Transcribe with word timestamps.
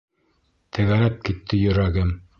Тәгәрәп 0.77 1.21
китте 1.29 1.63
йөрәгем!.. 1.65 2.19